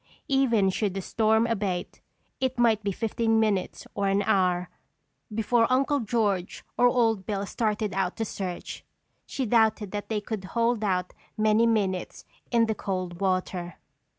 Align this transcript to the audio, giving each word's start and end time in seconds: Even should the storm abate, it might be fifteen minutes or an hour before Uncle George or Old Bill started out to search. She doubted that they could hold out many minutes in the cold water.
Even 0.29 0.71
should 0.71 0.95
the 0.95 1.01
storm 1.03 1.45
abate, 1.45 2.01
it 2.39 2.57
might 2.57 2.83
be 2.83 2.91
fifteen 2.91 3.39
minutes 3.39 3.85
or 3.93 4.07
an 4.07 4.23
hour 4.23 4.67
before 5.31 5.71
Uncle 5.71 5.99
George 5.99 6.65
or 6.75 6.87
Old 6.87 7.23
Bill 7.27 7.45
started 7.45 7.93
out 7.93 8.15
to 8.17 8.25
search. 8.25 8.83
She 9.27 9.45
doubted 9.45 9.91
that 9.91 10.09
they 10.09 10.19
could 10.19 10.43
hold 10.43 10.83
out 10.83 11.13
many 11.37 11.67
minutes 11.67 12.25
in 12.49 12.65
the 12.65 12.73
cold 12.73 13.21
water. 13.21 13.75